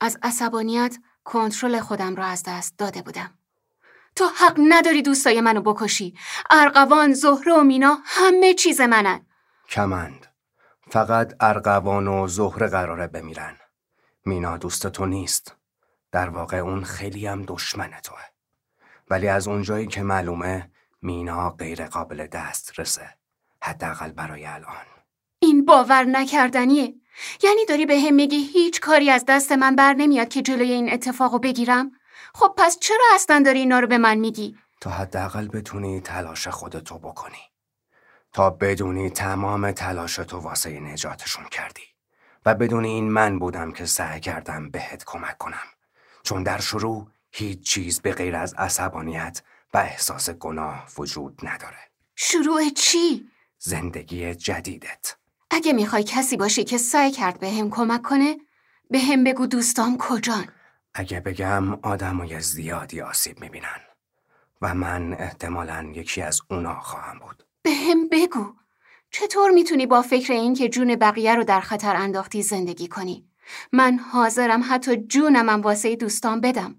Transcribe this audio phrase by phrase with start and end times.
[0.00, 3.38] از عصبانیت کنترل خودم را از دست داده بودم.
[4.16, 6.14] تو حق نداری دوستای منو بکشی.
[6.50, 9.26] ارقوان، زهره و مینا همه چیز منن.
[9.68, 10.26] کمند.
[10.90, 13.56] فقط ارقوان و زهره قراره بمیرن.
[14.24, 15.56] مینا دوست تو نیست.
[16.12, 18.20] در واقع اون خیلی هم دشمن توه.
[19.10, 20.70] ولی از اونجایی که معلومه
[21.02, 23.14] مینا غیر قابل دست رسه.
[23.62, 24.86] حداقل برای الان.
[25.60, 26.94] این باور نکردنیه.
[27.42, 30.92] یعنی داری به هم میگی هیچ کاری از دست من بر نمیاد که جلوی این
[30.92, 31.90] اتفاقو بگیرم؟
[32.34, 36.98] خب پس چرا اصلا داری اینا رو به من میگی؟ تا حداقل بتونی تلاش خودتو
[36.98, 37.42] بکنی.
[38.32, 41.82] تا بدونی تمام تلاش تو واسه نجاتشون کردی.
[42.46, 45.66] و بدون این من بودم که سعی کردم بهت کمک کنم.
[46.22, 49.42] چون در شروع هیچ چیز به غیر از عصبانیت
[49.74, 51.78] و احساس گناه وجود نداره.
[52.16, 55.19] شروع چی؟ زندگی جدیدت.
[55.50, 58.36] اگه می‌خوای کسی باشی که سعی کرد به هم کمک کنه
[58.90, 60.48] به هم بگو دوستام کجان
[60.94, 63.80] اگه بگم آدمای زیادی آسیب می‌بینن
[64.62, 68.54] و من احتمالا یکی از اونا خواهم بود به هم بگو
[69.10, 73.28] چطور می‌تونی با فکر این که جون بقیه رو در خطر انداختی زندگی کنی؟
[73.72, 76.76] من حاضرم حتی جونمم واسه دوستان بدم.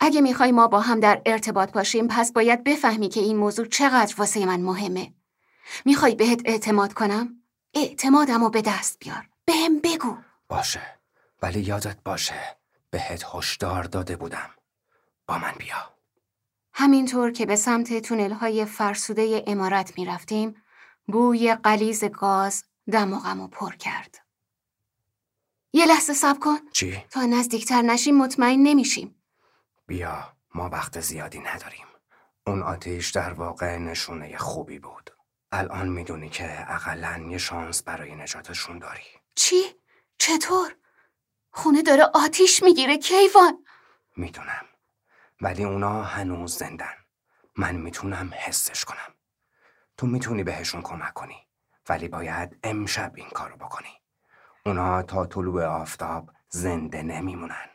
[0.00, 4.14] اگه می‌خوای ما با هم در ارتباط باشیم پس باید بفهمی که این موضوع چقدر
[4.18, 5.12] واسه من مهمه.
[5.84, 7.42] می‌خوای بهت اعتماد کنم؟
[7.76, 9.28] اعتمادم رو به دست بیار.
[9.44, 10.16] بهم بگو.
[10.48, 10.98] باشه.
[11.42, 12.56] ولی یادت باشه.
[12.90, 14.50] بهت هشدار داده بودم.
[15.26, 15.96] با من بیا.
[16.72, 20.62] همینطور که به سمت تونل های فرسوده امارت می رفتیم،
[21.06, 24.18] بوی قلیز گاز دماغم رو پر کرد.
[25.72, 26.56] یه لحظه سب کن.
[26.72, 29.22] چی؟ تا نزدیکتر نشیم مطمئن نمیشیم.
[29.86, 31.86] بیا ما وقت زیادی نداریم.
[32.46, 35.15] اون آتیش در واقع نشونه خوبی بود.
[35.52, 39.02] الان می‌دونی که اقلا یه شانس برای نجاتشون داری.
[39.34, 39.62] چی؟
[40.18, 40.76] چطور؟
[41.50, 43.64] خونه داره آتیش می‌گیره کیوان؟
[44.16, 44.66] می‌دونم.
[45.40, 46.94] ولی اونا هنوز زندن.
[47.56, 49.14] من می‌تونم حسش کنم.
[49.96, 51.46] تو می‌تونی بهشون کمک کنی
[51.88, 54.00] ولی باید امشب این کارو بکنی.
[54.66, 57.68] اونا تا طلوع آفتاب زنده نمیمونن.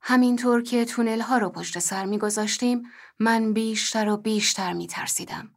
[0.00, 2.82] همینطور که تونل ها رو پشت سر میگذاشتیم
[3.18, 5.54] من بیشتر و بیشتر میترسیدم.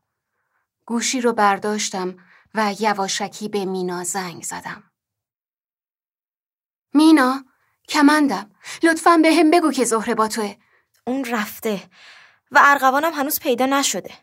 [0.85, 2.17] گوشی رو برداشتم
[2.53, 4.83] و یواشکی به مینا زنگ زدم.
[6.93, 7.45] مینا
[7.87, 8.51] کمندم.
[8.83, 10.55] لطفا به هم بگو که زهره با توه.
[11.07, 11.89] اون رفته
[12.51, 14.13] و ارغوانم هنوز پیدا نشده.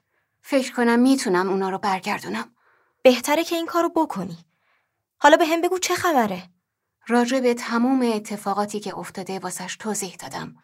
[0.43, 2.55] فکر کنم می‌تونم اونا رو برگردونم.
[3.03, 4.39] بهتره که این کارو بکنی.
[5.19, 6.51] حالا به هم بگو چه خبره؟
[7.07, 10.57] راجع به تموم اتفاقاتی که افتاده واسش توضیح دادم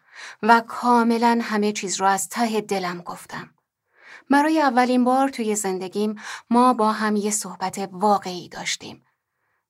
[0.43, 3.53] و کاملا همه چیز رو از ته دلم گفتم.
[4.29, 6.15] برای اولین بار توی زندگیم
[6.49, 9.05] ما با هم یه صحبت واقعی داشتیم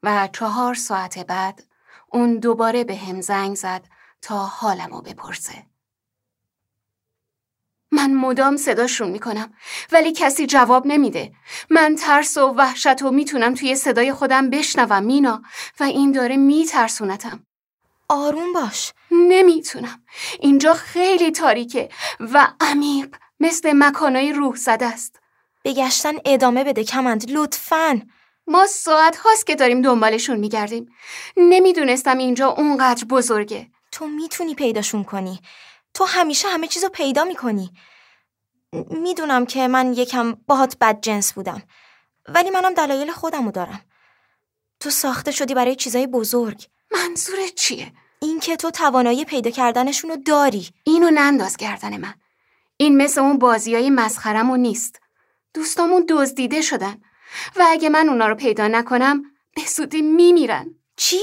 [0.03, 1.63] و چهار ساعت بعد
[2.11, 3.83] اون دوباره به هم زنگ زد
[4.21, 5.65] تا حالمو بپرسه.
[7.91, 9.53] من مدام صداشون می‌کنم
[9.91, 11.33] ولی کسی جواب نمیده.
[11.69, 15.41] من ترس و وحشت و می‌تونم توی صدای خودم بشنوم مینا
[15.79, 17.45] و این داره میترسونتم.
[18.09, 18.93] آروم باش.
[19.11, 20.03] نمی‌تونم.
[20.39, 25.19] اینجا خیلی تاریکه و عمیق مثل مکانای روح زده است.
[25.63, 27.31] به گشتن ادامه بده کمند.
[27.31, 28.01] لطفاً.
[28.47, 30.91] ما ساعت هاست که داریم دنبالشون میگردیم.
[31.37, 33.67] نمی‌دونستم اینجا اونقدر بزرگه.
[33.91, 35.39] تو می‌تونی پیداشون کنی.
[35.93, 37.71] تو همیشه همه چیزو پیدا می‌کنی.
[38.89, 41.63] می‌دونم که من یکم باهات بد جنس بودم
[42.27, 43.81] ولی منم دلایل خودمو دارم.
[44.79, 46.65] تو ساخته شدی برای چیزای بزرگ.
[46.91, 50.69] منظورت چیه؟ اینکه تو توانایی پیدا کردنشونو داری.
[50.83, 52.13] اینو ننداز گردن من.
[52.81, 54.99] این مثل اون بازیای مسخرمون نیست.
[55.53, 57.01] دوستامون دزدیده شدن.
[57.55, 59.23] و اگه من اونا رو پیدا نکنم
[59.55, 60.75] به سودی میمیرن.
[60.95, 61.21] چی؟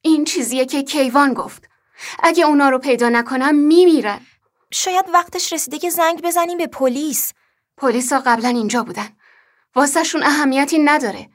[0.00, 1.68] این چیزیه که کیوان گفت.
[2.22, 4.20] اگه اونا رو پیدا نکنم میمیرن.
[4.70, 7.32] شاید وقتش رسیده که زنگ بزنیم به پلیس.
[7.76, 9.08] پلیس ها قبلا اینجا بودن.
[9.74, 11.28] واسهشون اهمیتی نداره.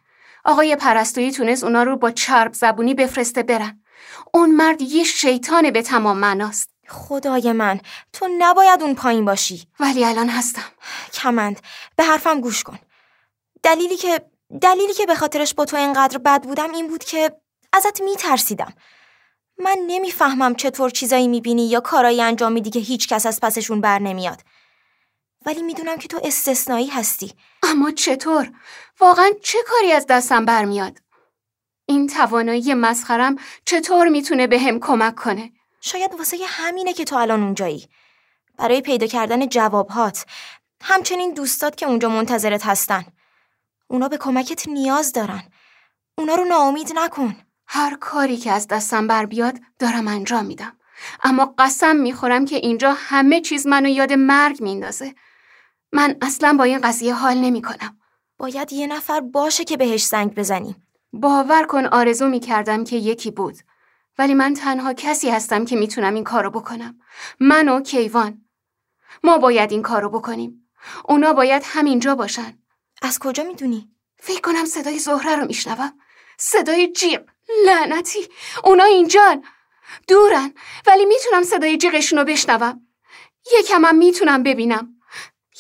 [0.46, 3.82] آقای پرستویی تونست اونا رو با چرب زبونی بفرسته برن.
[4.34, 6.71] اون مرد یه شیطانه به تمام معناست.
[6.92, 7.80] خدای من
[8.14, 10.72] تو نباید اون پایین باشی ولی الان هستم
[11.14, 11.60] کمند
[11.96, 12.80] به حرفم گوش کن
[13.64, 14.22] دلیلی که
[14.62, 17.32] دلیلی که به خاطرش با تو اینقدر بد بودم این بود که
[17.74, 18.74] ازت میترسیدم
[19.58, 24.00] من نمی‌فهمم چطور چیزایی می‌بینی یا کارایی انجام میدی که هیچ کس از پسشون بر
[24.00, 24.42] نمیاد
[25.46, 27.34] ولی می‌دونم که تو استثنایی هستی
[27.64, 28.52] اما چطور؟
[29.00, 30.98] واقعا چه کاری از دستم برمیاد؟
[31.86, 33.36] این توانایی مسخرم
[33.66, 37.88] چطور می‌تونه به هم کمک کنه؟ شاید واسه همینه که تو الان اونجایی
[38.58, 40.26] برای پیدا کردن جوابهات
[40.82, 43.06] همچنین دوستات که اونجا منتظرت هستن
[43.88, 45.44] اونا به کمکت نیاز دارن.
[46.18, 47.36] اونا رو ناامید نکن.
[47.68, 50.78] هر کاری که از دستم بر بیاد دارم انجام میدم.
[51.24, 55.16] اما قسم می‌خورم که اینجا همه چیز منو یاد مرگ میندازه.
[55.92, 57.98] من اصلا با این قضیه حال نمی‌کنم.
[58.38, 60.88] باید یه نفر باشه که بهش زنگ بزنیم.
[61.14, 63.56] باور کن آرزو می‌کردم که یکی بود.
[64.22, 67.00] ولی من تنها کسی هستم که می‌تونم این کارو بکنم.
[67.40, 68.46] من و کیوان.
[69.24, 70.70] ما باید این کارو بکنیم.
[71.06, 72.58] اونا باید همینجا باشن.
[73.02, 75.94] از کجا می‌دونی؟ فکر کنم صدای زهره رو میشنوم.
[76.38, 77.22] صدای جیغ.
[77.66, 78.28] لعنتی.
[78.64, 79.44] اونا اینجان.
[80.08, 80.54] دورن.
[80.88, 82.88] ولی می‌تونم صدای جیغشون رو بشنوم.
[83.60, 84.96] یکمم می‌تونم ببینم.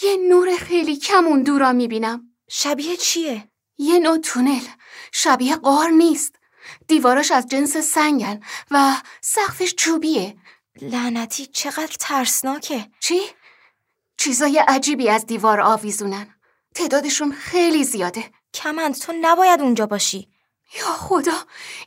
[0.01, 2.21] یه نور خیلی کم اون دورا می‌بینم.
[2.49, 4.65] شبیه چیه؟ یه نوع تونل.
[5.11, 6.35] شبیه قار نیست.
[6.87, 8.39] دیواراش از جنس سنگن
[8.71, 10.35] و سقفش چوبیه.
[10.81, 12.87] لعنتی چقدر ترسناکه.
[12.99, 13.21] چی؟
[14.17, 16.35] چیزای عجیبی از دیوار آویزونن.
[16.75, 18.23] تعدادشون خیلی زیاده.
[18.53, 20.27] کمند تو نباید اونجا باشی.
[20.79, 21.37] یا خدا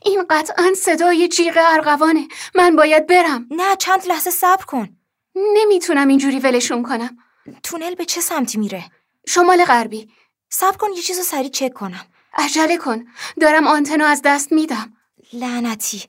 [0.01, 4.89] این قطعا صدای جیغ ارغوانه من باید برم نه چند لحظه صبر کن
[5.35, 7.17] نمی‌تونم اینجوری ولشون کنم
[7.63, 8.85] تونل به چه سمتی میره
[9.27, 10.13] شمال غربی
[10.49, 12.05] صبر کن یه چیزو سریع چک کنم
[12.35, 13.05] عجله کن.
[13.41, 14.97] دارم آنتنو از دست میدم.
[15.33, 16.03] لعنتی.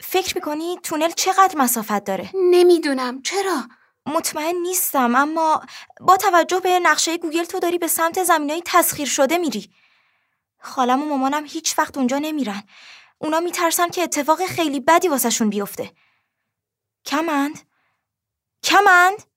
[0.00, 3.22] فکر می‌کنی تونل چقدر مسافت داره؟ نمی‌دونم.
[3.22, 3.62] چرا؟
[4.06, 5.62] مطمئن نیستم اما
[6.00, 9.70] با توجه به نقشه گوگل تو داری به سمت زمینای تسخیر شده میری.
[10.58, 12.62] خالم و مامانم هیچ وقت اونجا نمیرن.
[13.18, 15.92] اونا میترسن که اتفاق خیلی بدی واسهشون بیفته.
[17.04, 17.58] کمند؟
[18.62, 19.29] کمند؟